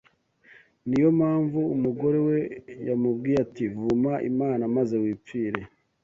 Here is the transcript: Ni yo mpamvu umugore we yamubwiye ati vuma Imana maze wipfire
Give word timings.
Ni 0.87 0.95
yo 1.03 1.09
mpamvu 1.19 1.59
umugore 1.75 2.19
we 2.27 2.37
yamubwiye 2.87 3.37
ati 3.45 3.63
vuma 3.75 4.13
Imana 4.31 4.63
maze 4.75 4.95
wipfire 5.03 5.61